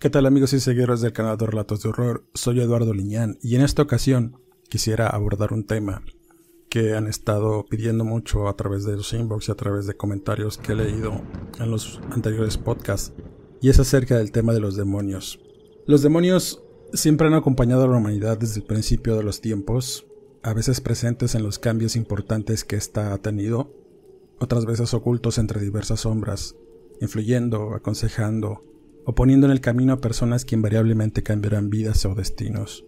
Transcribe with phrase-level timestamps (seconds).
[0.00, 2.24] ¿Qué tal amigos y seguidores del canal de Relatos de Horror?
[2.32, 4.40] Soy Eduardo Liñán y en esta ocasión
[4.70, 6.02] quisiera abordar un tema
[6.70, 10.56] que han estado pidiendo mucho a través de los inbox y a través de comentarios
[10.56, 11.20] que he leído
[11.58, 13.12] en los anteriores podcasts
[13.60, 15.38] y es acerca del tema de los demonios.
[15.86, 16.62] Los demonios
[16.94, 20.06] siempre han acompañado a la humanidad desde el principio de los tiempos,
[20.42, 23.76] a veces presentes en los cambios importantes que ésta ha tenido,
[24.38, 26.56] otras veces ocultos entre diversas sombras,
[27.02, 28.69] influyendo, aconsejando,
[29.04, 32.84] o poniendo en el camino a personas que invariablemente cambiarán vidas o destinos.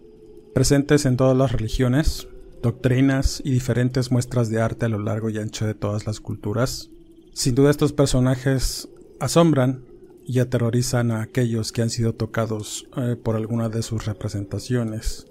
[0.53, 2.27] Presentes en todas las religiones,
[2.61, 6.89] doctrinas y diferentes muestras de arte a lo largo y ancho de todas las culturas,
[7.33, 8.89] sin duda estos personajes
[9.19, 9.85] asombran
[10.25, 15.27] y aterrorizan a aquellos que han sido tocados eh, por alguna de sus representaciones,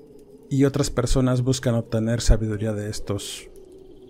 [0.50, 3.48] y otras personas buscan obtener sabiduría de estos,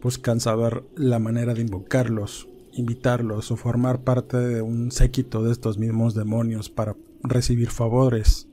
[0.02, 5.78] buscan saber la manera de invocarlos invitarlos o formar parte de un séquito de estos
[5.78, 8.48] mismos demonios para recibir favores,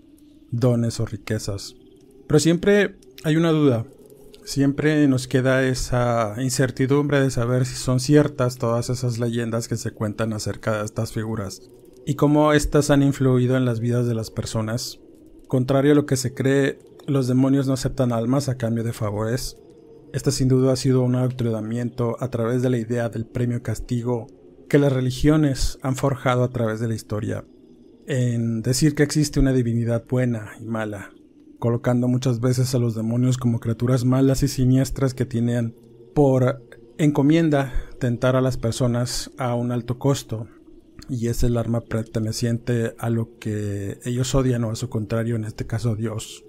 [0.52, 1.76] dones o riquezas.
[2.28, 3.86] Pero siempre hay una duda,
[4.44, 9.92] siempre nos queda esa incertidumbre de saber si son ciertas todas esas leyendas que se
[9.92, 11.62] cuentan acerca de estas figuras
[12.06, 15.00] y cómo éstas han influido en las vidas de las personas.
[15.48, 19.58] Contrario a lo que se cree, los demonios no aceptan almas a cambio de favores,
[20.14, 24.28] este sin duda ha sido un adoctrinamiento a través de la idea del premio castigo
[24.68, 27.46] que las religiones han forjado a través de la historia,
[28.08, 31.12] en decir que existe una divinidad buena y mala,
[31.60, 35.76] colocando muchas veces a los demonios como criaturas malas y siniestras que tienen
[36.16, 36.64] por
[36.98, 40.48] encomienda tentar a las personas a un alto costo,
[41.08, 45.46] y es el arma perteneciente a lo que ellos odian o a su contrario, en
[45.46, 46.46] este caso Dios.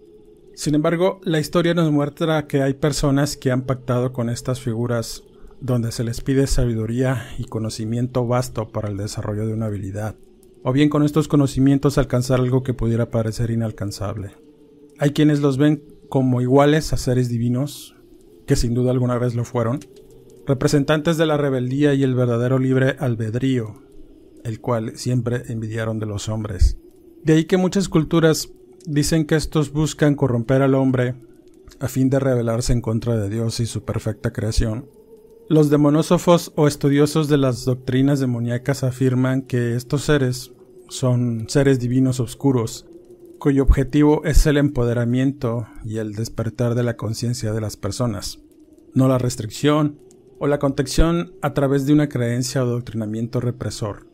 [0.60, 5.24] Sin embargo, la historia nos muestra que hay personas que han pactado con estas figuras
[5.62, 10.16] donde se les pide sabiduría y conocimiento vasto para el desarrollo de una habilidad,
[10.62, 14.32] o bien con estos conocimientos alcanzar algo que pudiera parecer inalcanzable.
[14.98, 17.96] Hay quienes los ven como iguales a seres divinos,
[18.46, 19.80] que sin duda alguna vez lo fueron,
[20.46, 23.80] representantes de la rebeldía y el verdadero libre albedrío,
[24.44, 26.76] el cual siempre envidiaron de los hombres.
[27.24, 28.52] De ahí que muchas culturas
[28.86, 31.14] Dicen que estos buscan corromper al hombre
[31.80, 34.88] a fin de rebelarse en contra de Dios y su perfecta creación.
[35.48, 40.52] Los demonósofos o estudiosos de las doctrinas demoníacas afirman que estos seres
[40.88, 42.86] son seres divinos oscuros,
[43.38, 48.38] cuyo objetivo es el empoderamiento y el despertar de la conciencia de las personas,
[48.94, 49.98] no la restricción
[50.38, 54.06] o la contención a través de una creencia o doctrinamiento represor.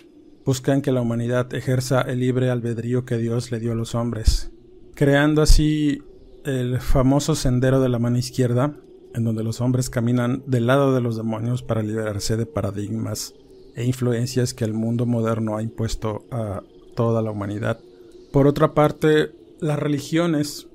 [0.44, 4.52] Buscan que la humanidad ejerza el libre albedrío que Dios le dio a los hombres
[4.96, 6.02] creando así
[6.44, 8.74] el famoso sendero de la mano izquierda,
[9.14, 13.34] en donde los hombres caminan del lado de los demonios para liberarse de paradigmas
[13.74, 16.62] e influencias que el mundo moderno ha impuesto a
[16.94, 17.78] toda la humanidad.
[18.32, 20.66] Por otra parte, las religiones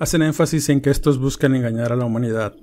[0.00, 2.56] hacen énfasis en que estos buscan engañar a la humanidad,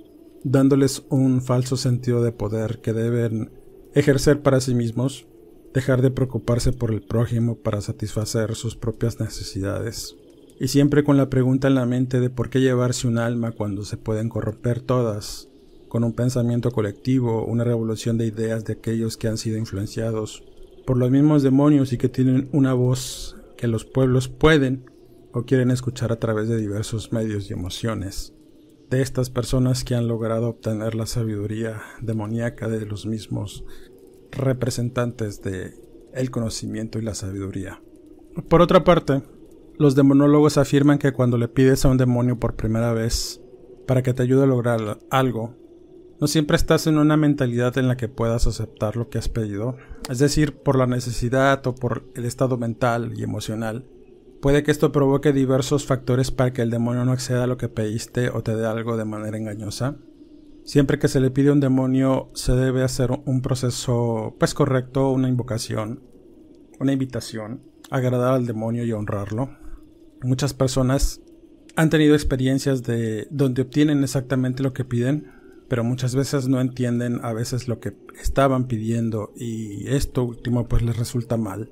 [0.44, 3.52] dándoles un falso sentido de poder que deben
[3.94, 5.28] ejercer para sí mismos,
[5.74, 10.18] dejar de preocuparse por el prójimo para satisfacer sus propias necesidades
[10.60, 13.84] y siempre con la pregunta en la mente de por qué llevarse un alma cuando
[13.84, 15.50] se pueden corromper todas,
[15.90, 20.44] con un pensamiento colectivo, una revolución de ideas de aquellos que han sido influenciados
[20.86, 24.90] por los mismos demonios y que tienen una voz que los pueblos pueden
[25.34, 28.34] o quieren escuchar a través de diversos medios y emociones,
[28.90, 33.66] de estas personas que han logrado obtener la sabiduría demoníaca de los mismos
[34.32, 35.74] representantes de
[36.14, 37.82] el conocimiento y la sabiduría.
[38.48, 39.24] Por otra parte,
[39.78, 43.42] los demonólogos afirman que cuando le pides a un demonio por primera vez
[43.88, 45.56] para que te ayude a lograr algo,
[46.20, 49.76] no siempre estás en una mentalidad en la que puedas aceptar lo que has pedido,
[50.10, 53.86] es decir, por la necesidad o por el estado mental y emocional.
[54.42, 57.68] Puede que esto provoque diversos factores para que el demonio no acceda a lo que
[57.68, 59.98] pediste o te dé algo de manera engañosa.
[60.64, 65.12] Siempre que se le pide a un demonio se debe hacer un proceso pues correcto,
[65.12, 66.02] una invocación,
[66.80, 69.65] una invitación, agradar al demonio y honrarlo.
[70.22, 71.22] Muchas personas
[71.76, 75.32] han tenido experiencias de donde obtienen exactamente lo que piden,
[75.68, 80.84] pero muchas veces no entienden a veces lo que estaban pidiendo y esto último pues
[80.84, 81.72] les resulta mal.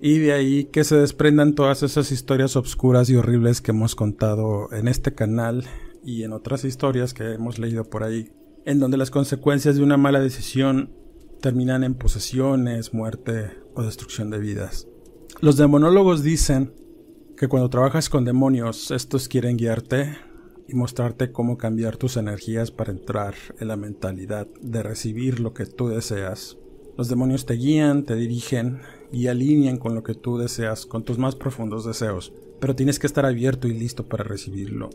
[0.00, 4.72] Y de ahí que se desprendan todas esas historias obscuras y horribles que hemos contado
[4.72, 5.64] en este canal
[6.04, 8.30] y en otras historias que hemos leído por ahí,
[8.64, 10.92] en donde las consecuencias de una mala decisión
[11.40, 14.88] terminan en posesiones, muerte o destrucción de vidas.
[15.40, 16.72] Los demonólogos dicen
[17.36, 20.16] que cuando trabajas con demonios, estos quieren guiarte
[20.68, 25.66] y mostrarte cómo cambiar tus energías para entrar en la mentalidad de recibir lo que
[25.66, 26.56] tú deseas.
[26.96, 28.80] Los demonios te guían, te dirigen
[29.12, 33.08] y alinean con lo que tú deseas, con tus más profundos deseos, pero tienes que
[33.08, 34.90] estar abierto y listo para recibirlo.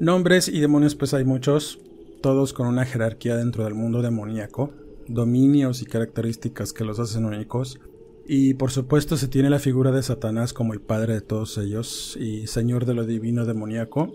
[0.00, 1.78] Nombres y demonios pues hay muchos,
[2.22, 4.72] todos con una jerarquía dentro del mundo demoníaco,
[5.08, 7.78] dominios y características que los hacen únicos,
[8.28, 12.16] y por supuesto se tiene la figura de Satanás como el padre de todos ellos
[12.20, 14.12] y señor de lo divino demoníaco,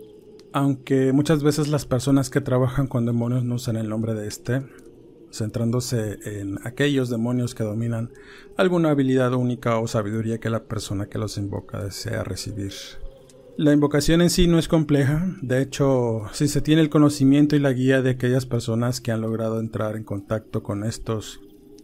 [0.54, 4.64] aunque muchas veces las personas que trabajan con demonios no usan el nombre de este,
[5.32, 8.12] centrándose en aquellos demonios que dominan
[8.58, 12.74] alguna habilidad única o sabiduría que la persona que los invoca desea recibir.
[13.58, 17.60] La invocación en sí no es compleja, de hecho, si se tiene el conocimiento y
[17.60, 21.42] la guía de aquellas personas que han logrado entrar en contacto con estos,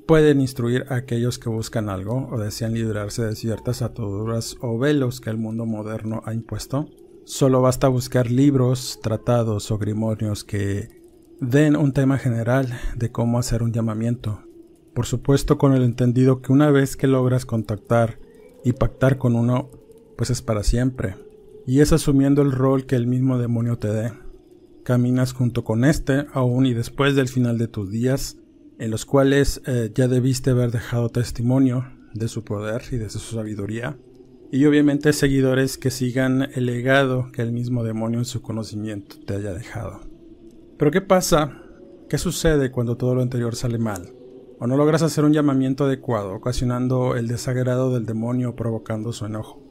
[0.07, 5.21] pueden instruir a aquellos que buscan algo o desean librarse de ciertas ataduras o velos
[5.21, 6.88] que el mundo moderno ha impuesto,
[7.27, 10.88] Solo basta buscar libros, tratados o grimorios que
[11.42, 14.44] den un tema general de cómo hacer un llamamiento.
[14.94, 18.18] Por supuesto con el entendido que una vez que logras contactar
[18.63, 19.69] y pactar con uno,
[20.15, 21.18] pues es para siempre.
[21.65, 24.13] Y es asumiendo el rol que el mismo demonio te dé.
[24.86, 28.38] Caminas junto con este aún y después del final de tus días,
[28.79, 33.19] en los cuales eh, ya debiste haber dejado testimonio de su poder y de su
[33.19, 33.97] sabiduría
[34.51, 39.35] y obviamente seguidores que sigan el legado que el mismo demonio en su conocimiento te
[39.35, 40.01] haya dejado.
[40.77, 41.62] Pero ¿qué pasa?
[42.09, 44.13] ¿Qué sucede cuando todo lo anterior sale mal?
[44.59, 49.62] ¿O no logras hacer un llamamiento adecuado, ocasionando el desagrado del demonio provocando su enojo?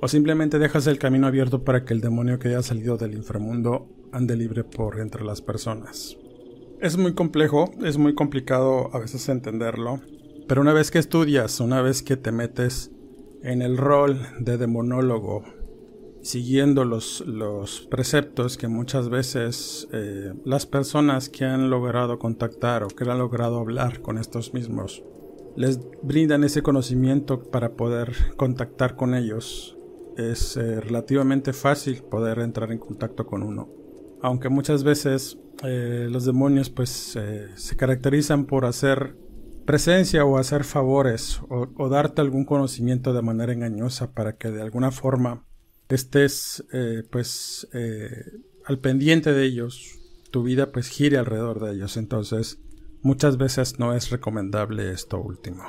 [0.00, 3.88] ¿O simplemente dejas el camino abierto para que el demonio que haya salido del inframundo
[4.12, 6.18] ande libre por entre las personas?
[6.80, 10.00] Es muy complejo, es muy complicado a veces entenderlo,
[10.46, 12.90] pero una vez que estudias, una vez que te metes
[13.42, 15.42] en el rol de demonólogo,
[16.20, 22.88] siguiendo los, los preceptos que muchas veces eh, las personas que han logrado contactar o
[22.88, 25.02] que han logrado hablar con estos mismos
[25.56, 29.78] les brindan ese conocimiento para poder contactar con ellos.
[30.18, 33.70] Es eh, relativamente fácil poder entrar en contacto con uno.
[34.20, 39.16] Aunque muchas veces eh, los demonios pues se caracterizan por hacer
[39.66, 44.92] presencia o hacer favores o, darte algún conocimiento de manera engañosa para que de alguna
[44.92, 45.44] forma
[45.88, 48.24] estés eh, pues eh,
[48.64, 49.98] al pendiente de ellos,
[50.30, 51.96] tu vida pues gire alrededor de ellos.
[51.96, 52.60] Entonces
[53.02, 55.64] muchas veces no es recomendable esto último.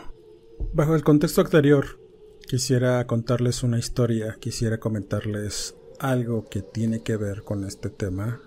[0.74, 2.00] Bajo el contexto anterior,
[2.48, 8.42] quisiera contarles una historia, quisiera comentarles algo que tiene que ver con este tema.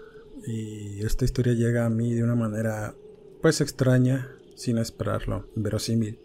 [0.47, 2.95] Y esta historia llega a mí de una manera
[3.43, 6.19] pues extraña, sin esperarlo, verosímil.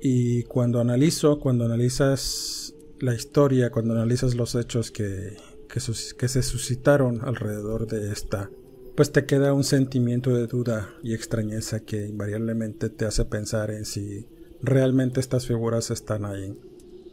[0.00, 5.36] Y cuando analizo, cuando analizas la historia, cuando analizas los hechos que,
[5.68, 5.80] que,
[6.28, 8.50] se suscitaron alrededor de esta,
[8.96, 13.84] pues te queda un sentimiento de duda y extrañeza que invariablemente te hace pensar en
[13.84, 14.26] si
[14.62, 16.54] realmente estas figuras están ahí.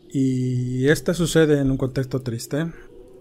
[0.10, 2.72] Y esta sucede en un contexto triste.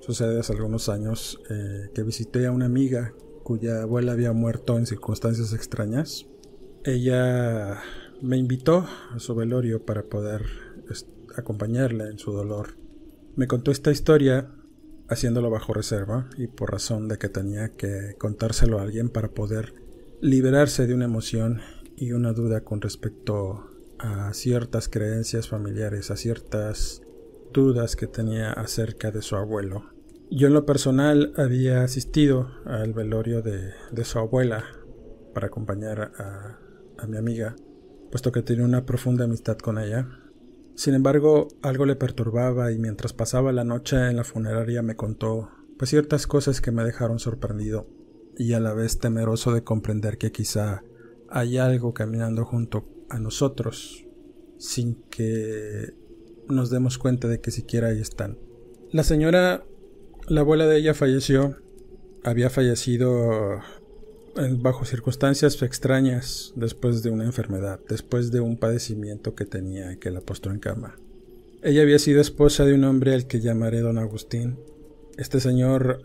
[0.07, 4.87] Sucede hace algunos años eh, que visité a una amiga cuya abuela había muerto en
[4.87, 6.27] circunstancias extrañas.
[6.85, 7.81] Ella
[8.23, 10.43] me invitó a su velorio para poder
[11.37, 12.77] acompañarla en su dolor.
[13.35, 14.53] Me contó esta historia
[15.09, 19.75] haciéndolo bajo reserva y por razón de que tenía que contárselo a alguien para poder
[20.21, 21.63] liberarse de una emoción
[21.97, 27.03] y una duda con respecto a ciertas creencias familiares, a ciertas
[27.53, 29.96] dudas que tenía acerca de su abuelo.
[30.31, 34.65] Yo en lo personal había asistido al velorio de, de su abuela
[35.33, 36.59] para acompañar a,
[36.99, 37.55] a mi amiga,
[38.11, 40.09] puesto que tenía una profunda amistad con ella.
[40.75, 45.51] Sin embargo, algo le perturbaba y mientras pasaba la noche en la funeraria me contó
[45.79, 47.87] pues ciertas cosas que me dejaron sorprendido
[48.37, 50.83] y a la vez temeroso de comprender que quizá
[51.29, 54.07] hay algo caminando junto a nosotros
[54.59, 55.95] sin que
[56.49, 58.39] nos demos cuenta de que siquiera ahí están.
[58.91, 59.65] La señora,
[60.29, 61.57] la abuela de ella falleció,
[62.25, 63.61] había fallecido
[64.59, 70.21] bajo circunstancias extrañas después de una enfermedad, después de un padecimiento que tenía que la
[70.21, 70.97] postró en cama.
[71.63, 74.57] Ella había sido esposa de un hombre al que llamaré don Agustín.
[75.17, 76.03] Este señor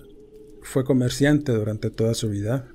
[0.62, 2.68] fue comerciante durante toda su vida,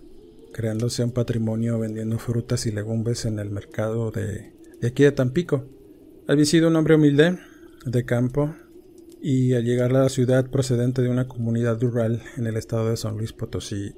[0.53, 5.65] creándose un patrimonio vendiendo frutas y legumbres en el mercado de, de aquí de Tampico.
[6.29, 7.39] Había sido un hombre humilde,
[7.87, 8.55] de campo,
[9.29, 12.97] y al llegar a la ciudad procedente de una comunidad rural en el estado de
[12.97, 13.93] San Luis Potosí,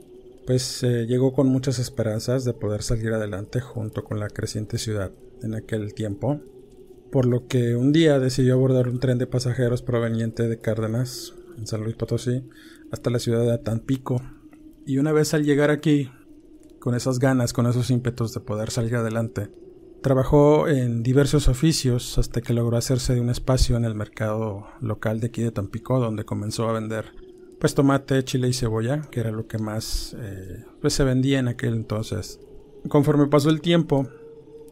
[0.46, 5.12] pues eh, llegó con muchas esperanzas de poder salir adelante junto con la creciente ciudad
[5.42, 6.40] en aquel tiempo,
[7.12, 11.66] por lo que un día decidió abordar un tren de pasajeros proveniente de Cárdenas, en
[11.66, 12.48] San Luis Potosí,
[12.90, 14.22] hasta la ciudad de Tampico,
[14.86, 16.10] y una vez al llegar aquí,
[16.78, 19.50] con esas ganas, con esos ímpetus de poder salir adelante,
[20.02, 25.20] Trabajó en diversos oficios hasta que logró hacerse de un espacio en el mercado local
[25.20, 27.12] de aquí de Tampico, donde comenzó a vender
[27.58, 31.48] pues tomate, chile y cebolla, que era lo que más eh, pues se vendía en
[31.48, 32.40] aquel entonces.
[32.88, 34.08] Conforme pasó el tiempo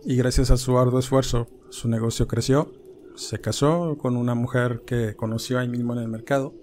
[0.05, 2.73] y gracias a su arduo esfuerzo, su negocio creció.
[3.17, 6.55] Se casó con una mujer que conoció ahí mismo en el mercado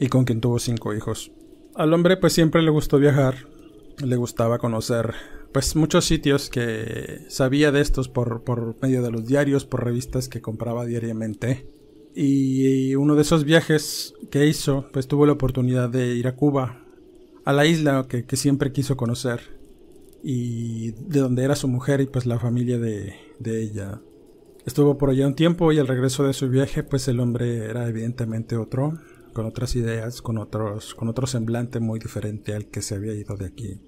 [0.00, 1.32] y con quien tuvo cinco hijos.
[1.74, 3.46] Al hombre pues siempre le gustó viajar,
[4.02, 5.14] le gustaba conocer
[5.58, 10.28] pues muchos sitios que sabía de estos por, por medio de los diarios, por revistas
[10.28, 11.66] que compraba diariamente.
[12.14, 16.84] Y uno de esos viajes que hizo, pues tuvo la oportunidad de ir a Cuba,
[17.44, 19.58] a la isla que, que siempre quiso conocer,
[20.22, 24.00] y de donde era su mujer y pues la familia de, de ella.
[24.64, 27.88] Estuvo por allá un tiempo y al regreso de su viaje, pues el hombre era
[27.88, 28.96] evidentemente otro,
[29.32, 33.36] con otras ideas, con otros, con otro semblante muy diferente al que se había ido
[33.36, 33.87] de aquí.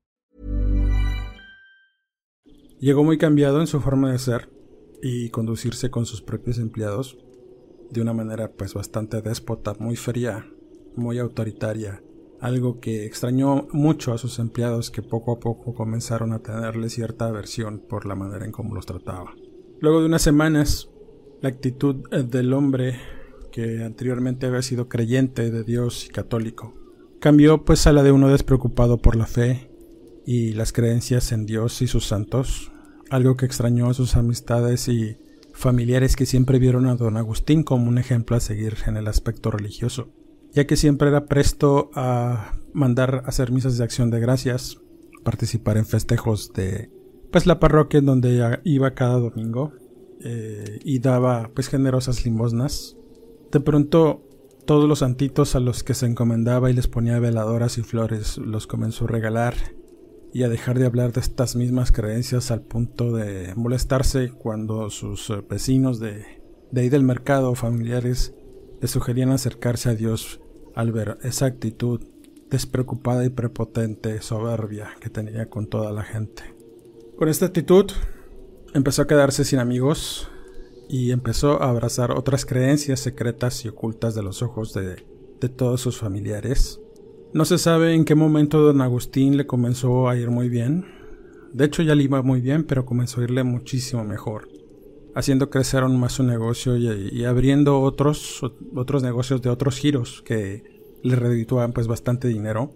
[2.81, 4.49] Llegó muy cambiado en su forma de ser
[5.01, 7.17] y conducirse con sus propios empleados
[7.91, 10.51] de una manera pues bastante déspota, muy fría,
[10.95, 12.03] muy autoritaria,
[12.39, 17.27] algo que extrañó mucho a sus empleados que poco a poco comenzaron a tenerle cierta
[17.27, 19.35] aversión por la manera en cómo los trataba.
[19.79, 20.89] Luego de unas semanas,
[21.41, 22.99] la actitud eh, del hombre
[23.51, 26.73] que anteriormente había sido creyente de Dios y católico
[27.21, 29.69] cambió pues a la de uno despreocupado por la fe
[30.25, 32.70] y las creencias en Dios y sus santos,
[33.11, 35.17] algo que extrañó a sus amistades y
[35.53, 39.51] familiares que siempre vieron a don Agustín como un ejemplo a seguir en el aspecto
[39.51, 40.07] religioso,
[40.53, 44.77] ya que siempre era presto a mandar hacer misas de acción de gracias,
[45.25, 46.89] participar en festejos de
[47.33, 49.73] pues la parroquia en donde iba cada domingo
[50.21, 52.95] eh, y daba pues generosas limosnas.
[53.51, 54.25] De pronto
[54.65, 58.67] todos los santitos a los que se encomendaba y les ponía veladoras y flores los
[58.67, 59.55] comenzó a regalar
[60.33, 65.29] y a dejar de hablar de estas mismas creencias al punto de molestarse cuando sus
[65.29, 66.25] eh, vecinos de,
[66.71, 68.33] de ahí del mercado o familiares
[68.79, 70.39] le sugerían acercarse a Dios
[70.73, 72.01] al ver esa actitud
[72.49, 76.43] despreocupada y prepotente, soberbia que tenía con toda la gente.
[77.17, 77.91] Con esta actitud
[78.73, 80.29] empezó a quedarse sin amigos
[80.89, 85.05] y empezó a abrazar otras creencias secretas y ocultas de los ojos de,
[85.39, 86.79] de todos sus familiares
[87.33, 90.85] no se sabe en qué momento don Agustín le comenzó a ir muy bien.
[91.53, 94.49] De hecho ya le iba muy bien, pero comenzó a irle muchísimo mejor,
[95.15, 98.41] haciendo crecer aún más su negocio y, abriendo otros,
[98.75, 100.63] otros negocios de otros giros que
[101.03, 102.73] le redituaban pues bastante dinero.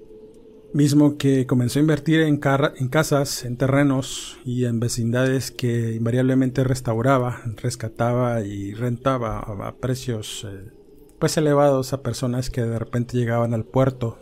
[0.74, 7.42] Mismo que comenzó a invertir en, casas, en terrenos y en vecindades que invariablemente restauraba,
[7.56, 10.72] rescataba y rentaba a, precios eh,
[11.18, 14.18] pues elevados a personas que de repente llegaban al puerto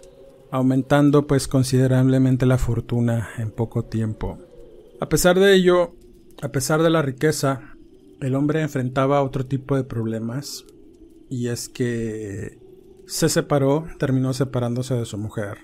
[0.53, 4.37] aumentando pues considerablemente la fortuna en poco tiempo.
[5.01, 5.95] A pesar de ello,
[6.43, 7.75] a pesar de la riqueza,
[8.21, 10.63] el hombre enfrentaba otro tipo de problemas
[11.27, 12.59] y es que
[13.07, 15.57] se separó, terminó separándose de su mujer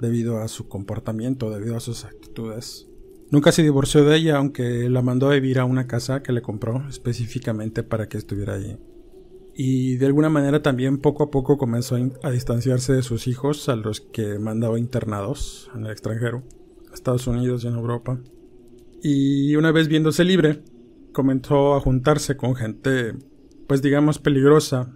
[0.00, 2.86] debido a su comportamiento, debido a sus actitudes.
[3.32, 6.42] Nunca se divorció de ella, aunque la mandó a vivir a una casa que le
[6.42, 8.78] compró específicamente para que estuviera ahí.
[9.60, 13.74] Y de alguna manera también poco a poco comenzó a distanciarse de sus hijos a
[13.74, 16.44] los que mandaba internados en el extranjero,
[16.94, 18.20] Estados Unidos y en Europa.
[19.02, 20.62] Y una vez viéndose libre,
[21.12, 23.16] comenzó a juntarse con gente,
[23.66, 24.92] pues digamos, peligrosa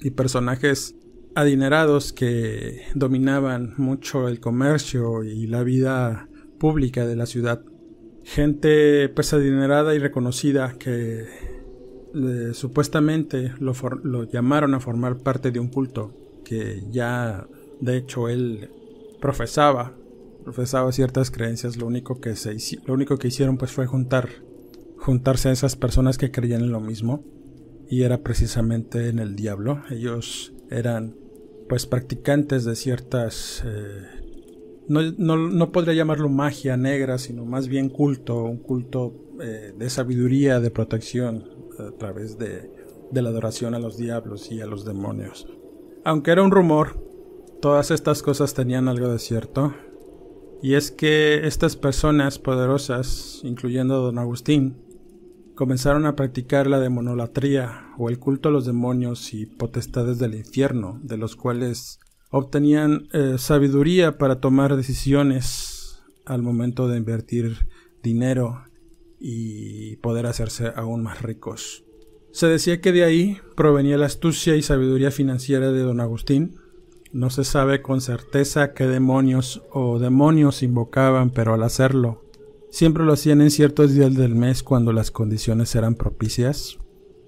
[0.00, 0.96] y personajes
[1.36, 6.28] adinerados que dominaban mucho el comercio y la vida
[6.58, 7.62] pública de la ciudad.
[8.24, 11.51] Gente pues adinerada y reconocida que
[12.52, 16.14] supuestamente lo, lo llamaron a formar parte de un culto
[16.44, 17.46] que ya
[17.80, 18.70] de hecho él
[19.20, 19.94] profesaba
[20.42, 21.76] profesaba ciertas creencias.
[21.76, 24.28] Lo único que se lo único que hicieron pues fue juntar
[24.98, 27.24] juntarse a esas personas que creían en lo mismo
[27.88, 29.82] y era precisamente en el diablo.
[29.90, 31.16] Ellos eran
[31.68, 34.02] pues practicantes de ciertas eh,
[34.88, 39.88] no, no, no, podría llamarlo magia negra sino más bien culto un culto eh, de
[39.88, 41.44] sabiduría de protección
[41.88, 42.70] a través de,
[43.12, 45.46] la adoración a los diablos y a los demonios.
[46.04, 46.98] Aunque era un rumor,
[47.60, 49.74] todas estas cosas tenían algo de cierto.
[50.62, 54.76] Y es que estas personas poderosas, incluyendo don Agustín,
[55.54, 60.98] comenzaron a practicar la demonolatría o el culto a los demonios y potestades del infierno,
[61.02, 67.68] de los cuales obtenían eh, sabiduría para tomar decisiones al momento de invertir
[68.02, 68.64] dinero
[69.24, 71.84] y poder hacerse aún más ricos.
[72.32, 76.56] Se decía que de ahí provenía la astucia y sabiduría financiera de don Agustín.
[77.12, 82.24] No se sabe con certeza qué demonios o demonios invocaban, pero al hacerlo,
[82.70, 86.78] siempre lo hacían en ciertos días del mes cuando las condiciones eran propicias.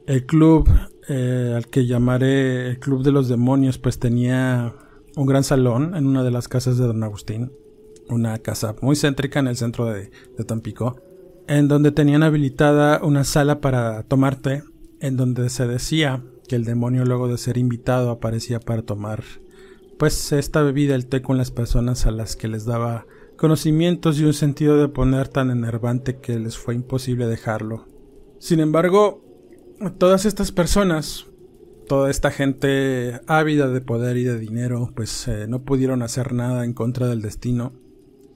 [0.07, 0.69] El club,
[1.09, 4.75] eh, al que llamaré el Club de los Demonios, pues tenía
[5.17, 7.53] un gran salón en una de las casas de don Agustín,
[8.09, 10.11] una casa muy céntrica en el centro de
[10.45, 10.97] Tampico
[11.47, 14.63] en donde tenían habilitada una sala para tomar té,
[15.01, 19.23] en donde se decía que el demonio luego de ser invitado aparecía para tomar
[19.99, 24.25] pues esta bebida, el té con las personas a las que les daba conocimientos y
[24.25, 27.87] un sentido de poner tan enervante que les fue imposible dejarlo.
[28.38, 29.25] Sin embargo,
[29.99, 31.27] todas estas personas,
[31.88, 36.64] toda esta gente ávida de poder y de dinero, pues eh, no pudieron hacer nada
[36.64, 37.73] en contra del destino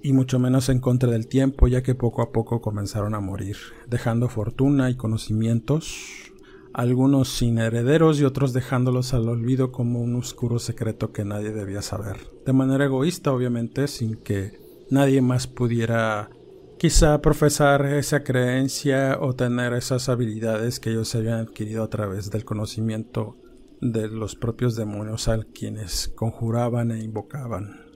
[0.03, 3.57] y mucho menos en contra del tiempo, ya que poco a poco comenzaron a morir,
[3.89, 6.33] dejando fortuna y conocimientos,
[6.73, 11.83] algunos sin herederos y otros dejándolos al olvido como un oscuro secreto que nadie debía
[11.83, 16.31] saber, de manera egoísta obviamente, sin que nadie más pudiera
[16.79, 22.45] quizá profesar esa creencia o tener esas habilidades que ellos habían adquirido a través del
[22.45, 23.37] conocimiento
[23.81, 27.88] de los propios demonios a quienes conjuraban e invocaban.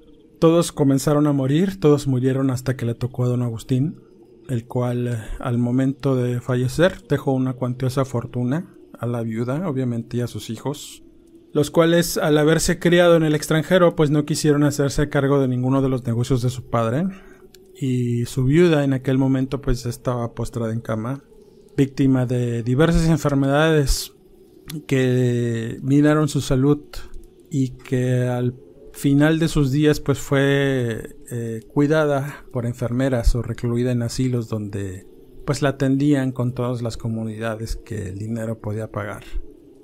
[0.43, 4.01] Todos comenzaron a morir, todos murieron hasta que le tocó a don Agustín,
[4.49, 10.17] el cual eh, al momento de fallecer dejó una cuantiosa fortuna a la viuda, obviamente,
[10.17, 11.05] y a sus hijos,
[11.53, 15.81] los cuales al haberse criado en el extranjero pues no quisieron hacerse cargo de ninguno
[15.81, 17.07] de los negocios de su padre,
[17.81, 21.23] y su viuda en aquel momento pues estaba postrada en cama,
[21.77, 24.13] víctima de diversas enfermedades
[24.89, 26.81] que minaron su salud
[27.49, 28.57] y que al
[28.93, 35.07] final de sus días pues fue eh, cuidada por enfermeras o recluida en asilos donde
[35.47, 39.25] pues la atendían con todas las comunidades que el dinero podía pagar.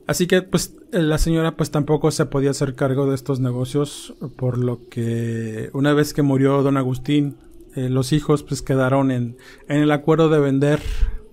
[0.07, 4.57] Así que pues la señora pues tampoco se podía hacer cargo de estos negocios por
[4.57, 7.37] lo que una vez que murió don Agustín
[7.75, 9.37] eh, los hijos pues quedaron en,
[9.69, 10.81] en el acuerdo de vender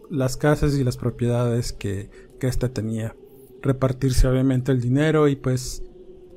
[0.09, 2.09] las casas y las propiedades que,
[2.39, 3.15] que éste tenía.
[3.61, 5.83] Repartirse obviamente el dinero y pues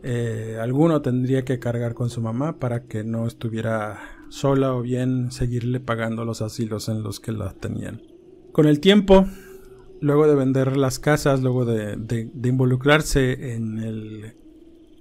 [0.03, 5.33] eh, alguno tendría que cargar con su mamá para que no estuviera sola o bien
[5.33, 8.03] seguirle pagando los asilos en los que la tenían.
[8.53, 9.27] Con el tiempo,
[10.01, 14.35] luego de vender las casas, luego de, involucrarse en,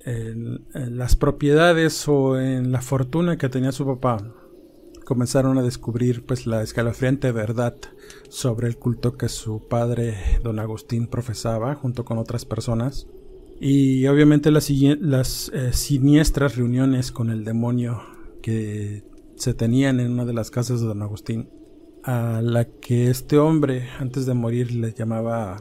[0.05, 4.17] en, las propiedades o en la fortuna que tenía su papá,
[5.05, 7.75] comenzaron a descubrir pues la escalofriante verdad
[8.29, 13.07] sobre el culto que su padre don Agustín profesaba junto con otras personas
[13.59, 18.03] y obviamente las, eh, siniestras reuniones con el demonio
[18.41, 19.03] que
[19.35, 21.49] se tenían en una de las casas de don Agustín,
[22.03, 25.57] a la que este hombre antes de morir le llamaba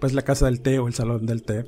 [0.00, 1.64] pues la casa del té o el salón del té.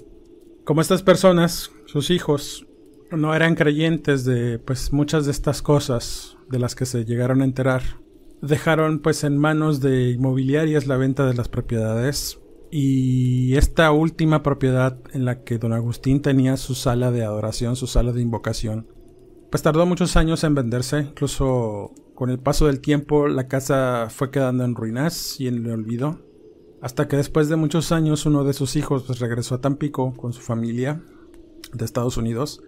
[0.65, 2.67] Como estas personas, sus hijos,
[3.11, 7.45] no eran creyentes de pues muchas de estas cosas de las que se llegaron a
[7.45, 7.83] enterar,
[8.41, 12.42] dejaron pues en manos de inmobiliarias la venta de las propiedades
[12.75, 17.87] y esta última propiedad en la que don Agustín tenía su sala de adoración, su
[17.87, 18.89] sala de invocación,
[19.51, 24.31] pues tardó muchos años en venderse, incluso con el paso del tiempo la casa fue
[24.31, 26.21] quedando en ruinas y en el olvido,
[26.81, 30.33] Hasta que después de muchos años uno de sus hijos pues, regresó a Tampico con
[30.33, 31.03] su familia
[31.75, 32.63] de Estados Unidos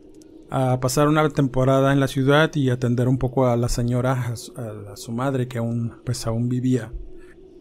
[0.51, 4.97] a pasar una temporada en la ciudad y atender un poco a la señora, a
[4.97, 6.93] su, madre que aún, pues, aún vivía.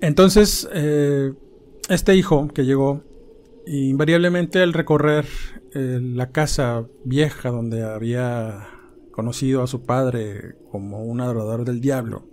[0.02, 1.34] Entonces, eh,
[1.90, 3.04] este hijo que llegó,
[3.66, 5.26] invariablemente al recorrer
[5.74, 8.68] eh, la casa vieja donde había
[9.12, 12.28] conocido a su padre como un adorador del diablo,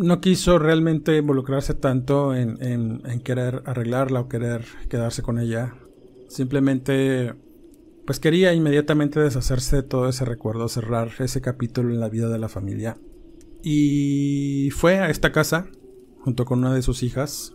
[0.00, 5.74] no quiso realmente involucrarse tanto en, querer arreglarla o querer quedarse con ella.
[6.28, 7.34] Simplemente,
[8.06, 12.38] pues quería inmediatamente deshacerse de todo ese recuerdo, cerrar ese capítulo en la vida de
[12.38, 12.96] la familia.
[13.62, 15.66] Y fue a esta casa,
[16.20, 17.52] junto con una de sus hijas.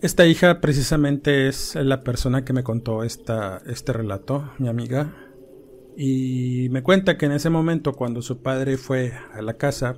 [0.00, 5.12] Esta hija precisamente es la persona que me contó esta, este relato, mi amiga.
[5.96, 9.96] Y me cuenta que en ese momento, cuando su padre fue a la casa,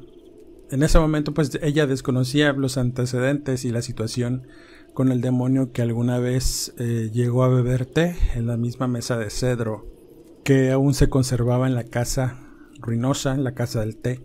[0.70, 4.46] en ese momento pues ella desconocía los antecedentes y la situación
[4.94, 9.18] con el demonio que alguna vez eh, llegó a beber té en la misma mesa
[9.18, 9.86] de cedro
[10.44, 12.40] que aún se conservaba en la casa
[12.78, 14.20] ruinosa, en la casa del té.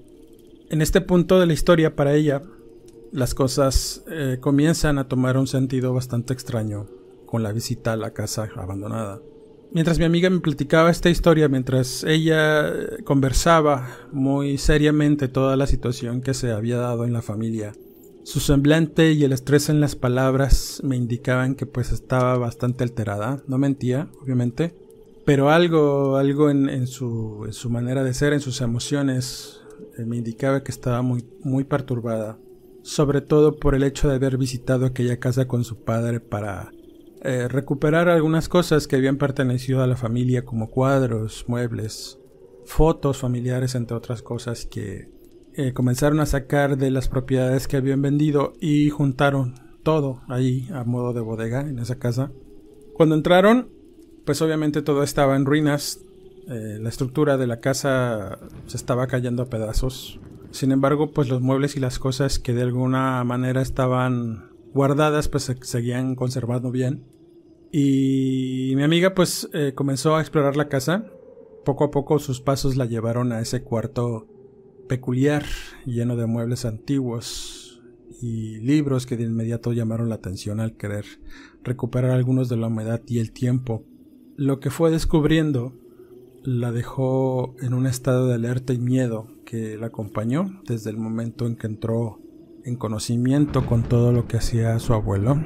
[0.70, 2.42] En este punto de la historia para ella,
[3.12, 6.88] las cosas eh, comienzan a tomar un sentido bastante extraño
[7.26, 9.22] con la visita a la casa abandonada.
[9.72, 15.68] Mientras mi amiga me platicaba esta historia, mientras ella eh, conversaba muy seriamente toda la
[15.68, 17.74] situación que se había dado en la familia,
[18.26, 23.44] su semblante y el estrés en las palabras me indicaban que pues estaba bastante alterada,
[23.48, 24.74] no mentía, obviamente,
[25.26, 29.62] pero algo, algo en, su, en su manera de ser, en sus emociones,
[29.98, 32.40] eh, me indicaba que estaba muy, muy perturbada,
[32.86, 36.72] sobre todo por el hecho de haber visitado aquella casa con su padre para
[37.24, 42.20] eh, recuperar algunas cosas que habían pertenecido a la familia como cuadros, muebles,
[42.64, 45.10] fotos familiares, entre otras cosas que
[45.56, 50.84] eh, comenzaron a sacar de las propiedades que habían vendido y juntaron todo ahí a
[50.84, 52.32] modo de bodega en esa casa.
[52.94, 53.72] Cuando entraron,
[54.26, 56.02] pues obviamente todo estaba en ruinas,
[56.48, 60.20] eh, la estructura de la casa se estaba cayendo a pedazos.
[60.56, 65.44] Sin embargo, pues los muebles y las cosas que de alguna manera estaban guardadas pues
[65.44, 67.04] se seguían conservando bien.
[67.74, 71.12] Y mi amiga pues eh, comenzó a explorar la casa.
[71.66, 74.30] Poco a poco sus pasos la llevaron a ese cuarto
[74.88, 75.44] peculiar,
[75.86, 77.84] lleno de muebles antiguos
[78.22, 81.04] y libros que de inmediato llamaron la atención al querer
[81.66, 83.84] recuperar algunos de la humedad y el tiempo.
[84.38, 85.74] Lo que fue descubriendo
[86.46, 91.46] la dejó en un estado de alerta y miedo que la acompañó desde el momento
[91.46, 92.20] en que entró
[92.64, 95.38] en conocimiento con todo lo que hacía su abuelo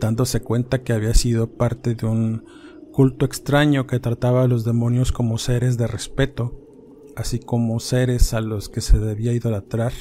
[0.00, 2.44] dándose cuenta que había sido parte de un
[2.92, 6.60] culto extraño que trataba a los demonios como seres de respeto,
[7.14, 9.92] así como seres a los que se debía idolatrar.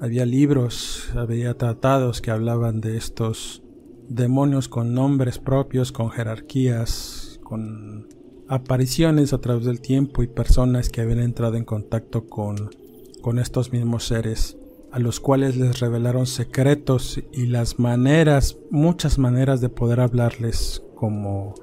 [0.00, 3.62] Había libros, había tratados que hablaban de estos
[4.08, 8.08] demonios con nombres propios, con jerarquías, con
[8.48, 12.70] apariciones a través del tiempo y personas que habían entrado en contacto con,
[13.20, 14.56] con estos mismos seres
[14.94, 21.54] a los cuales les revelaron secretos y las maneras, muchas maneras de poder hablarles como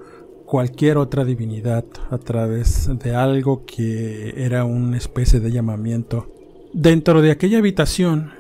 [0.45, 6.29] cualquier otra divinidad a través de algo que era una especie de llamamiento.
[6.73, 8.33] Dentro de aquella habitación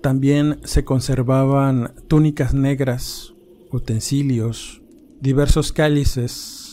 [0.00, 3.34] también se conservaban túnicas negras,
[3.70, 4.80] utensilios,
[5.20, 6.63] diversos cálices,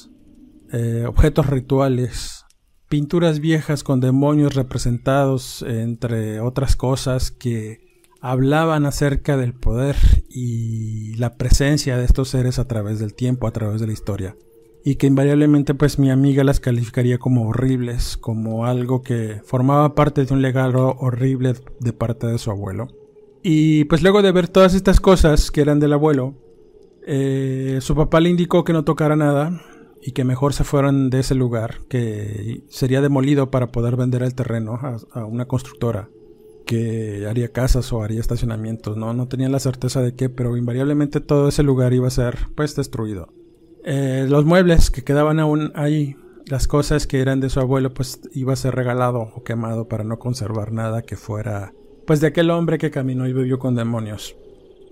[0.71, 2.45] eh, objetos rituales,
[2.89, 9.95] pinturas viejas con demonios representados, entre otras cosas que hablaban acerca del poder
[10.29, 14.35] y la presencia de estos seres a través del tiempo, a través de la historia.
[14.83, 20.25] Y que invariablemente pues mi amiga las calificaría como horribles, como algo que formaba parte
[20.25, 22.87] de un legado horrible de parte de su abuelo.
[23.43, 26.35] Y pues luego de ver todas estas cosas que eran del abuelo,
[27.05, 29.61] eh, su papá le indicó que no tocara nada,
[30.01, 34.33] y que mejor se fueran de ese lugar, que sería demolido para poder vender el
[34.33, 34.79] terreno
[35.13, 36.09] a, una constructora
[36.65, 39.13] que haría casas o haría estacionamientos, ¿no?
[39.13, 42.75] No tenía la certeza de qué, pero invariablemente todo ese lugar iba a ser pues
[42.75, 43.33] destruido.
[43.83, 48.21] Eh, los muebles que quedaban aún ahí, las cosas que eran de su abuelo, pues
[48.33, 51.73] iba a ser regalado o quemado para no conservar nada que fuera
[52.05, 54.35] pues de aquel hombre que caminó y vivió con demonios.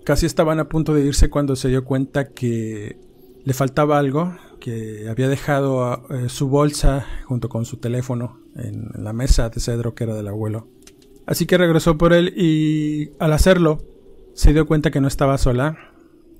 [0.04, 2.98] Casi estaban a punto de irse cuando se dio cuenta que
[3.44, 9.12] le faltaba algo, que había dejado eh, su bolsa junto con su teléfono en, la
[9.12, 10.68] mesa de cedro que era del abuelo.
[11.26, 13.82] Así que regresó por él y al hacerlo
[14.34, 15.78] se dio cuenta que no estaba sola.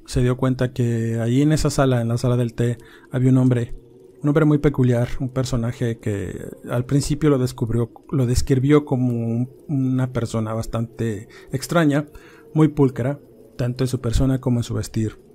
[0.06, 2.78] Se dio cuenta que allí en esa sala, en la sala del té,
[3.10, 3.74] había un hombre,
[4.22, 10.12] un hombre muy peculiar, un personaje que al principio lo descubrió, lo describió como una
[10.12, 12.06] persona bastante extraña,
[12.54, 13.20] muy pulcra,
[13.56, 15.29] tanto en su persona como en su vestir.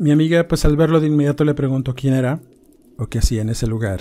[0.00, 2.40] Mi amiga, pues al verlo de inmediato le preguntó quién era
[2.96, 4.00] o qué hacía en ese lugar.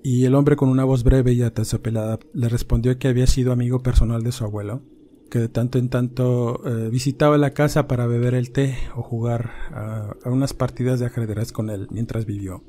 [0.00, 3.82] Y el hombre con una voz breve y aterciopelada le respondió que había sido amigo
[3.82, 4.82] personal de su abuelo,
[5.32, 9.50] que de tanto en tanto eh, visitaba la casa para beber el té o jugar
[9.72, 12.62] a, a unas partidas de ajedrez con él mientras vivió.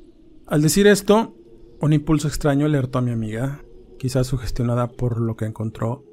[0.47, 1.35] Al decir esto,
[1.81, 3.63] un impulso extraño alertó a mi amiga,
[3.99, 6.03] quizás sugestionada por lo que encontró,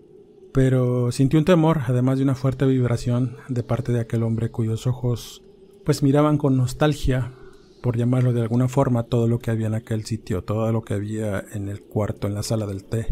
[0.53, 4.87] pero sintió un temor, además de una fuerte vibración de parte de aquel hombre cuyos
[4.87, 5.43] ojos
[5.85, 7.33] pues miraban con nostalgia,
[7.83, 10.95] por llamarlo de alguna forma, todo lo que había en aquel sitio, todo lo que
[10.95, 13.07] había en el cuarto, en la sala del té.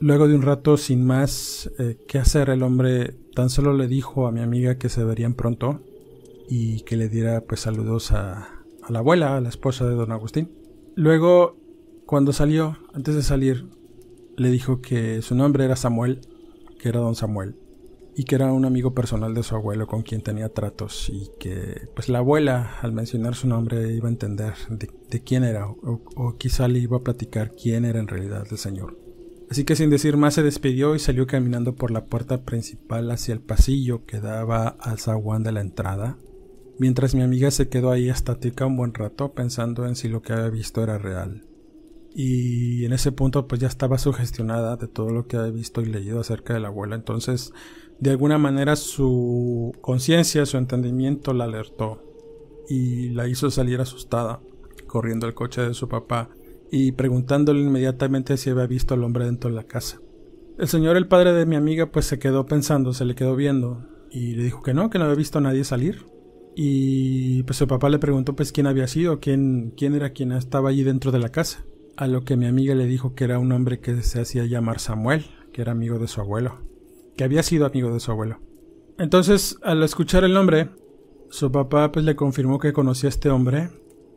[0.00, 4.26] Luego de un rato sin más eh, qué hacer, el hombre tan solo le dijo
[4.26, 5.80] a mi amiga que se verían pronto
[6.48, 10.12] y que le diera pues saludos a, a la abuela, a la esposa de don
[10.12, 10.50] Agustín.
[10.94, 11.56] Luego,
[12.04, 13.66] cuando salió, antes de salir,
[14.36, 16.20] le dijo que su nombre era Samuel,
[16.78, 17.56] que era don Samuel,
[18.14, 21.88] y que era un amigo personal de su abuelo con quien tenía tratos y que
[21.94, 26.68] pues la abuela al mencionar su nombre iba a entender de, quién era o, quizá
[26.68, 28.98] le iba a platicar quién era en realidad el señor.
[29.50, 33.34] Así que sin decir más se despidió y salió caminando por la puerta principal hacia
[33.34, 36.18] el pasillo que daba al zaguán de la entrada,
[36.78, 40.32] mientras mi amiga se quedó ahí estática un buen rato pensando en si lo que
[40.32, 41.46] había visto era real.
[42.14, 45.86] Y en ese punto pues ya estaba sugestionada de todo lo que había visto y
[45.86, 47.52] leído acerca de la abuela, entonces
[48.02, 52.02] de alguna manera su conciencia, su entendimiento la alertó
[52.68, 54.40] y la hizo salir asustada,
[54.88, 56.28] corriendo al coche de su papá
[56.68, 60.00] y preguntándole inmediatamente si había visto al hombre dentro de la casa.
[60.58, 63.86] El señor, el padre de mi amiga, pues se quedó pensando, se le quedó viendo
[64.10, 66.04] y le dijo que no, que no había visto a nadie salir.
[66.56, 70.70] Y pues su papá le preguntó pues quién había sido, quién, quién era quien estaba
[70.70, 71.64] allí dentro de la casa.
[71.96, 74.80] A lo que mi amiga le dijo que era un hombre que se hacía llamar
[74.80, 76.71] Samuel, que era amigo de su abuelo
[77.16, 78.40] que había sido amigo de su abuelo.
[78.98, 80.70] Entonces, al escuchar el nombre,
[81.30, 83.70] su papá pues le confirmó que conocía a este hombre,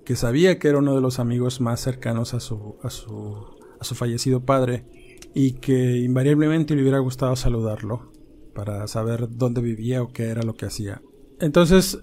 [0.03, 3.45] que sabía que era uno de los amigos más cercanos a su, a su,
[3.79, 4.85] a su fallecido padre
[5.33, 8.11] y que invariablemente le hubiera gustado saludarlo
[8.53, 11.01] para saber dónde vivía o qué era lo que hacía.
[11.39, 11.99] Entonces,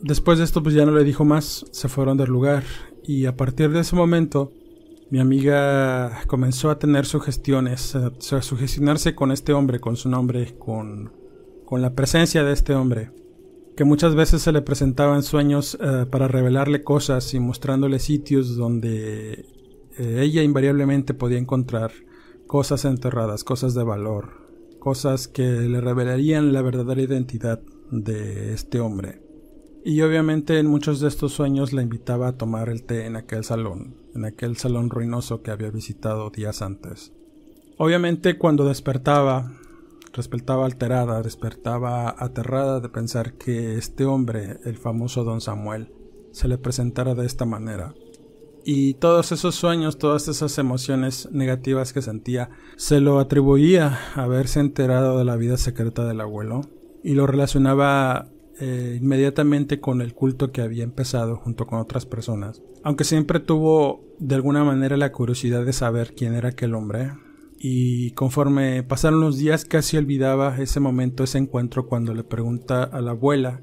[0.00, 2.64] después de esto pues ya no le dijo más, se fueron del lugar
[3.02, 4.52] y a partir de ese momento
[5.10, 11.12] mi amiga comenzó a tener sugestiones, a sugestionarse con este hombre, con su nombre, con,
[11.64, 13.10] con la presencia de este hombre,
[13.76, 18.56] que muchas veces se le presentaba en sueños eh, para revelarle cosas y mostrándole sitios
[18.56, 19.46] donde
[19.98, 21.90] eh, ella invariablemente podía encontrar
[22.46, 29.29] cosas enterradas, cosas de valor, cosas que le revelarían la verdadera identidad de este hombre.
[29.84, 33.44] Y obviamente en muchos de estos sueños la invitaba a tomar el té en aquel
[33.44, 37.12] salón, en aquel salón ruinoso que había visitado días antes.
[37.78, 39.52] Obviamente cuando despertaba,
[40.14, 45.94] despertaba alterada, despertaba aterrada de pensar que este hombre, el famoso don Samuel,
[46.30, 47.94] se le presentara de esta manera.
[48.64, 54.60] Y todos esos sueños, todas esas emociones negativas que sentía, se lo atribuía a haberse
[54.60, 56.60] enterado de la vida secreta del abuelo
[57.02, 58.28] y lo relacionaba
[58.60, 62.62] eh, inmediatamente con el culto que había empezado junto con otras personas.
[62.82, 67.12] Aunque siempre tuvo de alguna manera la curiosidad de saber quién era aquel hombre.
[67.58, 73.00] Y conforme pasaron los días casi olvidaba ese momento, ese encuentro cuando le pregunta a
[73.00, 73.60] la abuela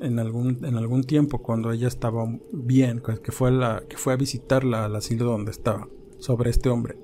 [0.00, 4.16] en algún, en algún tiempo cuando ella estaba bien, que fue, la, que fue a
[4.16, 6.98] visitarla al asilo donde estaba, sobre este hombre.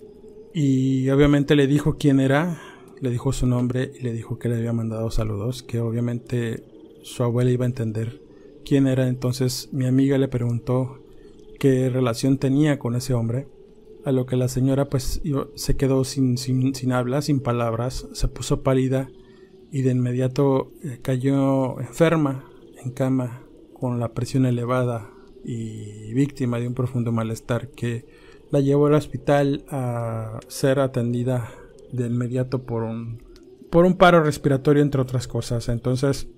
[0.52, 2.60] Y obviamente le dijo quién era,
[3.00, 6.64] le dijo su nombre y le dijo que le había mandado saludos, que obviamente
[7.02, 8.22] su abuela iba a entender
[8.64, 9.08] quién era.
[9.08, 11.02] Entonces mi amiga le preguntó
[11.58, 13.46] qué relación tenía con ese hombre.
[14.04, 15.20] A lo que la señora pues
[15.54, 19.10] se quedó sin, sin, sin habla, sin palabras, se puso pálida
[19.70, 22.50] y de inmediato eh, cayó enferma
[22.82, 23.42] en cama
[23.74, 25.10] con la presión elevada
[25.44, 28.06] y víctima de un profundo malestar que
[28.50, 31.50] la llevó al hospital a ser atendida
[31.92, 33.22] de inmediato por un
[33.70, 35.68] por un paro respiratorio entre otras cosas.
[35.68, 36.28] Entonces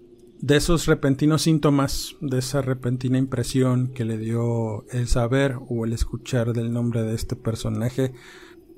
[0.42, 5.92] de esos repentinos síntomas, de esa repentina impresión que le dio el saber o el
[5.92, 8.12] escuchar del nombre de este personaje,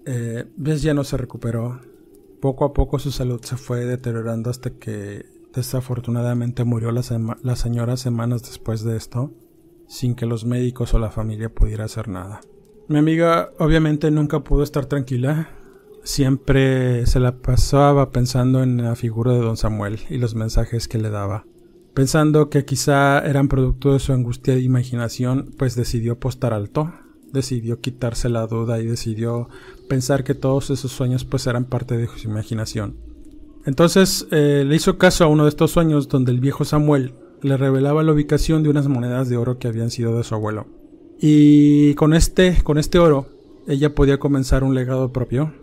[0.05, 1.81] eh, ya no se recuperó.
[2.43, 5.25] Poco a poco su salud se fue deteriorando hasta que
[5.55, 7.03] desafortunadamente murió la,
[7.43, 9.33] la señora semanas después de esto,
[9.89, 12.43] sin que los médicos o la familia pudiera hacer nada.
[12.89, 15.49] Mi amiga obviamente nunca pudo estar tranquila,
[16.03, 20.99] siempre se la pasaba pensando en la figura de don Samuel y los mensajes que
[20.99, 21.47] le daba.
[21.95, 26.93] Pensando que quizá eran producto de su angustia de imaginación, pues decidió postar alto,
[27.33, 29.49] decidió quitarse la duda y decidió
[29.89, 32.97] pensar que todos esos sueños pues eran parte de su imaginación.
[33.65, 37.57] Entonces eh, le hizo caso a uno de estos sueños donde el viejo Samuel le
[37.57, 40.67] revelaba la ubicación de unas monedas de oro que habían sido de su abuelo.
[41.21, 43.27] Y con este, con este oro,
[43.69, 45.55] ella podía comenzar un legado propio.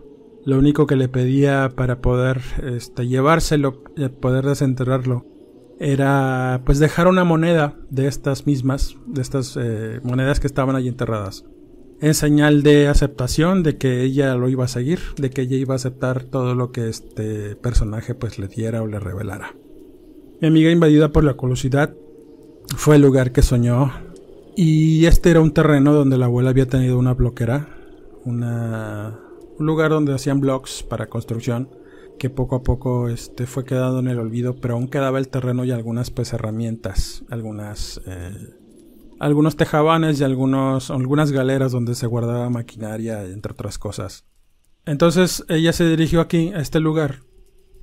[0.44, 5.26] Lo único que le pedía para poder este, llevárselo, y poder desenterrarlo,
[5.78, 10.88] era pues dejar una moneda de estas mismas, de estas eh, monedas que estaban allí
[10.88, 11.44] enterradas.
[12.00, 15.74] En señal de aceptación de que ella lo iba a seguir, de que ella iba
[15.74, 19.54] a aceptar todo lo que este personaje pues le diera o le revelara.
[20.40, 21.94] Mi amiga invadida por la curiosidad
[22.76, 23.92] fue el lugar que soñó
[24.56, 27.68] y este era un terreno donde la abuela había tenido una bloquera,
[28.24, 29.20] una,
[29.58, 31.68] un lugar donde hacían blocks para construcción
[32.22, 35.64] que poco a poco este, fue quedando en el olvido, pero aún quedaba el terreno
[35.64, 38.54] y algunas pues herramientas, algunas eh,
[39.18, 44.24] algunos tejabanes y algunos, algunas galeras donde se guardaba maquinaria, entre otras cosas.
[44.86, 47.24] Entonces ella se dirigió aquí, a este lugar,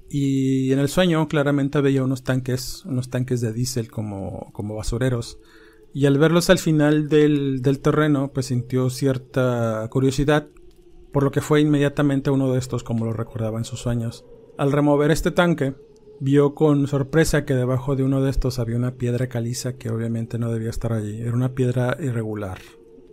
[0.10, 5.38] y en el sueño claramente veía unos tanques, unos tanques de diésel como, como basureros.
[5.94, 10.48] Y al verlos al final del, del terreno, pues sintió cierta curiosidad,
[11.12, 14.26] por lo que fue inmediatamente uno de estos como lo recordaba en sus sueños.
[14.58, 15.76] Al remover este tanque,
[16.20, 20.38] vio con sorpresa que debajo de uno de estos había una piedra caliza que obviamente
[20.38, 21.22] no debía estar allí.
[21.22, 22.60] Era una piedra irregular,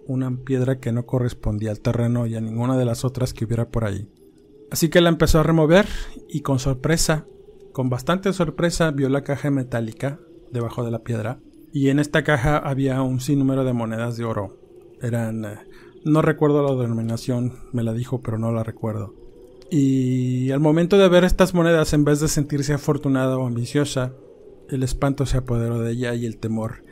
[0.06, 3.70] una piedra que no correspondía al terreno y a ninguna de las otras que hubiera
[3.70, 4.08] por ahí.
[4.70, 5.86] Así que la empezó a remover
[6.28, 7.26] y con sorpresa,
[7.72, 10.18] con bastante sorpresa, vio la caja metálica
[10.50, 11.40] debajo de la piedra
[11.72, 14.58] y en esta caja había un sinnúmero de monedas de oro.
[15.00, 15.46] Eran...
[16.06, 19.14] No recuerdo la denominación, me la dijo, pero no la recuerdo.
[19.70, 24.12] Y al momento de ver estas monedas, en vez de sentirse afortunada o ambiciosa,
[24.70, 26.84] el espanto se apoderó de ella y el temor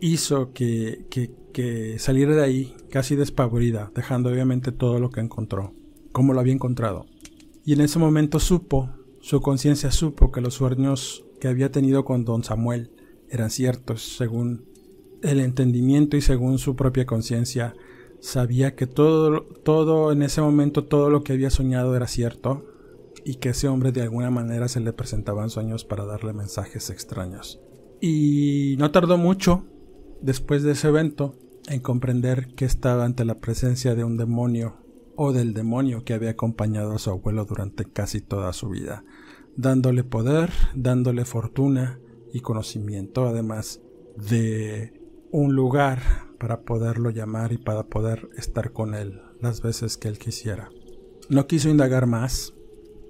[0.00, 5.74] hizo que, que, que saliera de ahí casi despavorida, dejando obviamente todo lo que encontró
[6.16, 7.04] como lo había encontrado.
[7.62, 8.88] Y en ese momento supo,
[9.20, 12.90] su conciencia supo que los sueños que había tenido con don Samuel
[13.28, 14.64] eran ciertos, según
[15.20, 17.74] el entendimiento y según su propia conciencia,
[18.26, 22.64] sabía que todo, todo en ese momento, todo lo que había soñado era cierto
[23.24, 27.60] y que ese hombre de alguna manera se le presentaban sueños para darle mensajes extraños.
[28.00, 29.64] Y no tardó mucho,
[30.22, 31.36] después de ese evento,
[31.68, 34.76] en comprender que estaba ante la presencia de un demonio
[35.14, 39.04] o del demonio que había acompañado a su abuelo durante casi toda su vida,
[39.56, 42.00] dándole poder, dándole fortuna
[42.32, 43.80] y conocimiento, además
[44.16, 44.95] de
[45.38, 46.00] un lugar
[46.38, 50.70] para poderlo llamar y para poder estar con él las veces que él quisiera.
[51.28, 52.54] No quiso indagar más,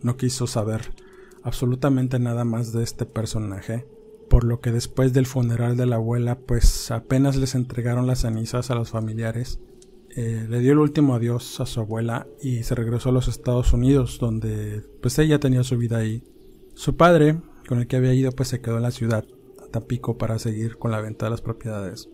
[0.02, 0.92] no quiso saber
[1.42, 3.86] absolutamente nada más de este personaje,
[4.28, 8.70] por lo que después del funeral de la abuela pues apenas les entregaron las cenizas
[8.70, 9.60] a los familiares
[10.16, 13.74] eh, le dio el último adiós a su abuela y se regresó a los Estados
[13.74, 16.24] Unidos, donde pues ella tenía su vida ahí.
[16.74, 19.26] Su padre, con el que había ido, pues se quedó en la ciudad,
[19.62, 22.08] a Tampico, para seguir con la venta de las propiedades.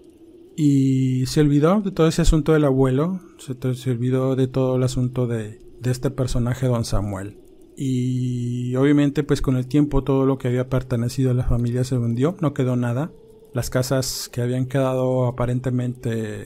[0.56, 4.82] Y se olvidó de todo ese asunto del abuelo, se, se olvidó de todo el
[4.82, 7.36] asunto de, de este personaje, don Samuel.
[7.76, 11.98] Y obviamente pues con el tiempo todo lo que había pertenecido a la familia se
[11.98, 13.10] vendió, no quedó nada.
[13.54, 16.42] Las casas que habían quedado aparentemente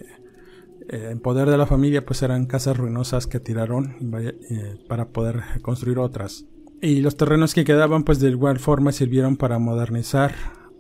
[0.89, 5.43] eh, en poder de la familia pues eran casas ruinosas que tiraron eh, para poder
[5.63, 6.47] construir otras.
[6.81, 10.35] Y los terrenos que quedaban pues de igual forma sirvieron para modernizar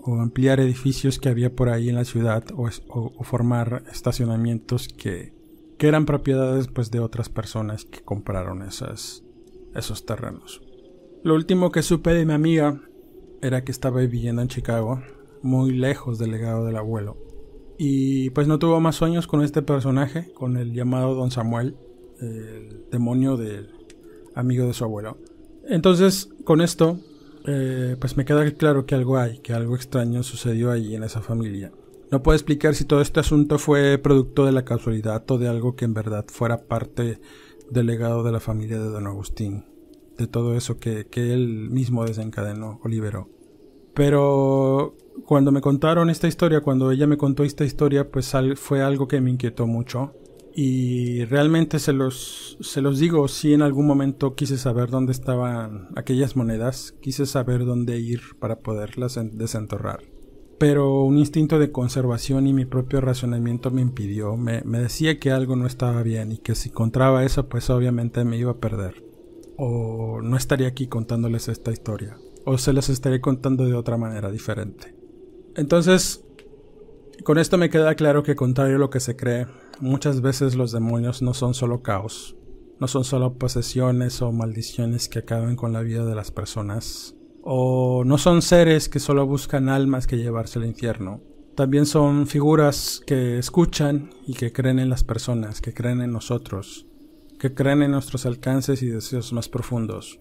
[0.06, 2.70] o ampliar edificios que había por ahí en la ciudad o,
[3.24, 5.34] formar estacionamientos que,
[5.78, 9.22] eran propiedades pues de otras personas que compraron esas,
[9.74, 10.62] esos terrenos.
[11.22, 12.80] Lo último que supe de mi amiga
[13.42, 15.02] era que estaba viviendo en Chicago,
[15.42, 17.18] muy lejos del legado del abuelo.
[17.78, 21.76] Y pues no tuvo más sueños con este personaje, con el llamado Don Samuel,
[22.20, 23.68] el demonio del
[24.34, 25.18] amigo de su abuelo.
[25.68, 27.00] Entonces, con esto,
[27.46, 31.20] eh, pues me queda claro que algo hay, que algo extraño sucedió allí en esa
[31.20, 31.72] familia.
[32.10, 35.74] No puedo explicar si todo este asunto fue producto de la casualidad o de algo
[35.74, 37.20] que en verdad fuera parte
[37.70, 39.64] del legado de la familia de Don Agustín,
[40.16, 43.28] de todo eso que, que él mismo desencadenó o liberó.
[43.94, 49.08] Pero cuando me contaron esta historia, cuando ella me contó esta historia, pues fue algo
[49.08, 50.14] que me inquietó mucho.
[50.58, 55.88] Y realmente se los, se los digo, si en algún momento quise saber dónde estaban
[55.96, 60.00] aquellas monedas, quise saber dónde ir para poderlas desenterrar.
[60.58, 65.30] Pero un instinto de conservación y mi propio razonamiento me impidió, me, me decía que
[65.30, 69.04] algo no estaba bien y que si encontraba eso pues obviamente me iba a perder.
[69.58, 72.16] O no estaría aquí contándoles esta historia.
[72.46, 74.94] O se las estaré contando de otra manera diferente.
[75.54, 76.25] Entonces,
[77.24, 79.46] con esto me queda claro que contrario a lo que se cree,
[79.80, 82.36] muchas veces los demonios no son solo caos,
[82.78, 87.16] no son solo posesiones o maldiciones que acaban con la vida de las personas
[87.48, 91.20] o no son seres que solo buscan almas que llevarse al infierno.
[91.54, 96.88] También son figuras que escuchan y que creen en las personas, que creen en nosotros,
[97.38, 100.18] que creen en nuestros alcances y deseos más profundos,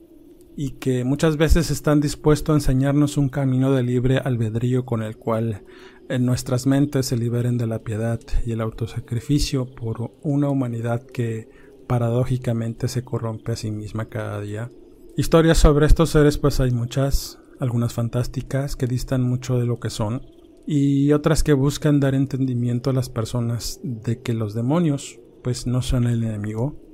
[0.55, 5.17] y que muchas veces están dispuestos a enseñarnos un camino de libre albedrío con el
[5.17, 5.63] cual
[6.07, 11.49] en nuestras mentes se liberen de la piedad y el autosacrificio por una humanidad que
[11.87, 14.69] paradójicamente se corrompe a sí misma cada día.
[15.17, 19.89] Historias sobre estos seres pues hay muchas, algunas fantásticas que distan mucho de lo que
[19.89, 20.21] son
[20.67, 25.81] y otras que buscan dar entendimiento a las personas de que los demonios pues no
[25.81, 26.84] son el enemigo.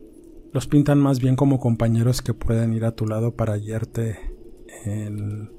[0.53, 4.19] Los pintan más bien como compañeros que pueden ir a tu lado para guiarte
[4.85, 5.51] en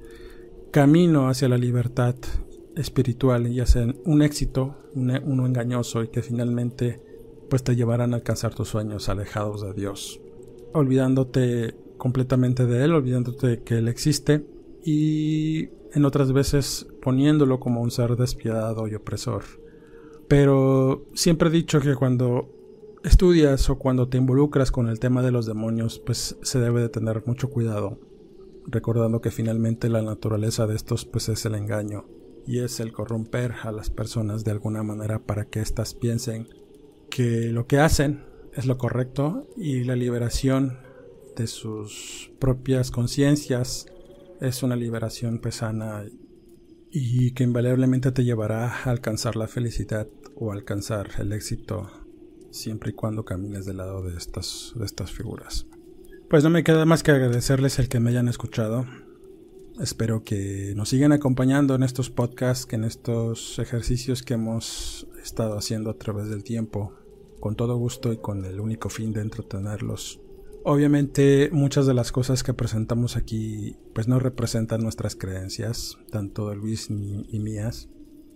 [0.71, 2.15] camino hacia la libertad
[2.77, 7.01] espiritual y hacen un éxito, uno engañoso y que finalmente
[7.49, 10.21] pues te llevarán a alcanzar tus sueños alejados de Dios,
[10.73, 14.47] olvidándote completamente de Él, olvidándote que Él existe
[14.85, 19.45] y en otras veces poniéndolo como un ser despiadado y opresor.
[20.29, 22.62] Pero siempre he dicho que cuando
[23.05, 26.89] estudias o cuando te involucras con el tema de los demonios, pues se debe de
[26.89, 27.99] tener mucho cuidado,
[28.67, 32.07] recordando que finalmente la naturaleza de estos pues es el engaño
[32.47, 36.49] y es el corromper a las personas de alguna manera para que éstas piensen
[37.11, 40.79] que lo que hacen es lo correcto y la liberación
[41.37, 43.87] de sus propias conciencias
[44.41, 46.05] es una liberación pesana
[46.91, 52.02] y que invariablemente te llevará a alcanzar la felicidad o alcanzar el éxito
[52.53, 55.67] siempre y cuando camines del lado de estas, de estas figuras.
[56.29, 58.87] Pues no me queda más que agradecerles el que me hayan escuchado.
[59.81, 65.57] Espero que nos sigan acompañando en estos podcasts, que en estos ejercicios que hemos estado
[65.59, 66.95] haciendo a través del tiempo,
[67.41, 70.21] con todo gusto y con el único fin de entretenerlos.
[70.65, 76.57] Obviamente muchas de las cosas que presentamos aquí pues no representan nuestras creencias, tanto de
[76.57, 77.89] Luis ni, y mías,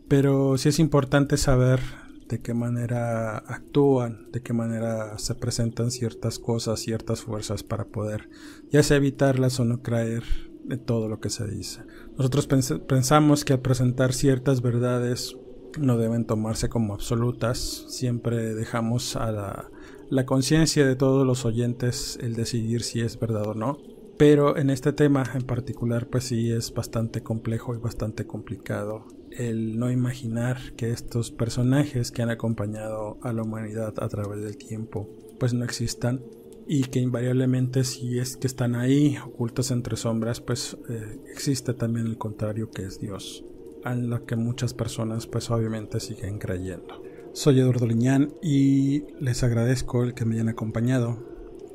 [0.08, 1.80] pero sí es importante saber
[2.28, 8.28] de qué manera actúan, de qué manera se presentan ciertas cosas, ciertas fuerzas para poder
[8.70, 10.24] ya sea evitarlas o no creer
[10.64, 11.82] de todo lo que se dice.
[12.18, 12.48] Nosotros
[12.86, 15.36] pensamos que al presentar ciertas verdades
[15.78, 19.70] no deben tomarse como absolutas, siempre dejamos a la,
[20.10, 23.78] la conciencia de todos los oyentes el decidir si es verdad o no.
[24.18, 29.04] Pero en este tema en particular pues sí es bastante complejo y bastante complicado
[29.36, 34.56] el no imaginar que estos personajes que han acompañado a la humanidad a través del
[34.56, 35.08] tiempo
[35.38, 36.22] pues no existan
[36.66, 42.06] y que invariablemente si es que están ahí ocultos entre sombras pues eh, existe también
[42.06, 43.44] el contrario que es Dios
[43.84, 47.02] en lo que muchas personas pues obviamente siguen creyendo.
[47.32, 51.18] Soy Eduardo Liñán y les agradezco el que me hayan acompañado.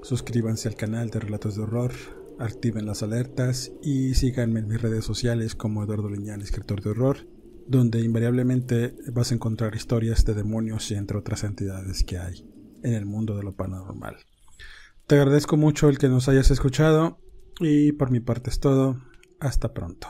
[0.01, 1.91] Suscríbanse al canal de Relatos de Horror
[2.41, 7.17] activen las alertas y síganme en mis redes sociales como Eduardo Liñán escritor de horror
[7.67, 12.45] donde invariablemente vas a encontrar historias de demonios y entre otras entidades que hay
[12.83, 14.17] en el mundo de lo paranormal.
[15.07, 17.19] Te agradezco mucho el que nos hayas escuchado
[17.59, 19.01] y por mi parte es todo.
[19.39, 20.09] Hasta pronto.